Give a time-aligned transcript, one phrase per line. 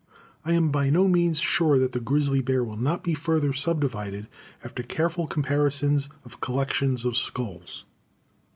[0.43, 4.27] I am by no means sure that the grizzly bear will not be further subdivided
[4.63, 7.85] after careful comparisons of collections of skulls.